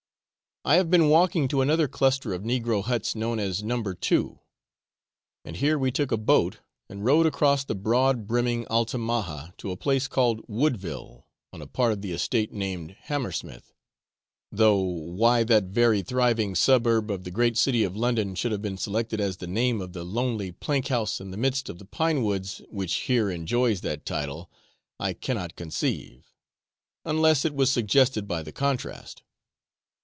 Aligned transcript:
I 0.63 0.75
have 0.75 0.91
been 0.91 1.09
walking 1.09 1.47
to 1.47 1.61
another 1.61 1.87
cluster 1.87 2.35
of 2.35 2.43
negro 2.43 2.83
huts, 2.83 3.15
known 3.15 3.39
as 3.39 3.63
Number 3.63 3.95
Two, 3.95 4.41
and 5.43 5.55
here 5.55 5.75
we 5.79 5.89
took 5.89 6.11
a 6.11 6.17
boat 6.17 6.59
and 6.87 7.03
rowed 7.03 7.25
across 7.25 7.63
the 7.65 7.73
broad 7.73 8.27
brimming 8.27 8.67
Altamaha 8.67 9.53
to 9.57 9.71
a 9.71 9.75
place 9.75 10.07
called 10.07 10.45
Woodville, 10.47 11.25
on 11.51 11.63
a 11.63 11.65
part 11.67 11.93
of 11.93 12.03
the 12.03 12.11
estate 12.11 12.51
named 12.53 12.91
Hammersmith, 13.05 13.73
though 14.51 14.77
why 14.79 15.43
that 15.45 15.63
very 15.63 16.03
thriving 16.03 16.53
suburb 16.53 17.09
of 17.09 17.23
the 17.23 17.31
great 17.31 17.57
city 17.57 17.83
of 17.83 17.97
London 17.97 18.35
should 18.35 18.51
have 18.51 18.61
been 18.61 18.77
selected 18.77 19.19
as 19.19 19.37
the 19.37 19.47
name 19.47 19.81
of 19.81 19.93
the 19.93 20.03
lonely 20.05 20.51
plank 20.51 20.89
house 20.89 21.19
in 21.19 21.31
the 21.31 21.37
midst 21.37 21.69
of 21.69 21.79
the 21.79 21.85
pine 21.85 22.21
woods 22.21 22.61
which 22.69 22.93
here 23.07 23.31
enjoys 23.31 23.81
that 23.81 24.05
title 24.05 24.47
I 24.99 25.13
cannot 25.13 25.55
conceive, 25.55 26.27
unless 27.03 27.45
it 27.45 27.55
was 27.55 27.71
suggested 27.71 28.27
by 28.27 28.43
the 28.43 28.51
contrast. 28.51 29.23